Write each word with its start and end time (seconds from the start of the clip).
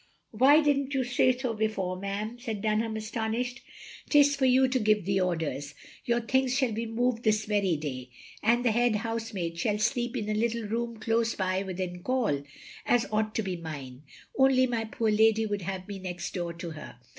"Why 0.31 0.63
didn't 0.63 0.95
you 0.95 1.03
say 1.03 1.31
so 1.37 1.53
before, 1.53 1.95
ma'am?" 1.95 2.39
said 2.39 2.63
Dunham, 2.63 2.95
astonished." 2.95 3.61
'T 4.09 4.19
is 4.21 4.35
for 4.35 4.45
you 4.47 4.67
to 4.67 4.79
give 4.79 5.05
the 5.05 5.21
orders. 5.21 5.75
Your 6.05 6.19
things 6.21 6.57
shall 6.57 6.71
be 6.71 6.87
moved 6.87 7.21
this 7.21 7.45
very 7.45 7.75
day. 7.77 8.09
And 8.41 8.65
the 8.65 8.71
head 8.71 8.95
housemaid 8.95 9.59
shall 9.59 9.77
sleep 9.77 10.17
in 10.17 10.27
a 10.27 10.33
little 10.33 10.63
room 10.63 10.97
close 10.97 11.35
by 11.35 11.61
within 11.61 12.01
call, 12.01 12.41
as 12.83 13.05
ought 13.11 13.35
to 13.35 13.43
be 13.43 13.55
mine, 13.57 14.01
only 14.35 14.65
my 14.65 14.85
poor 14.85 15.11
lady 15.11 15.45
wotild 15.45 15.61
have 15.61 15.87
me 15.87 15.99
next 15.99 16.33
door 16.33 16.51
to 16.53 16.71
her. 16.71 16.97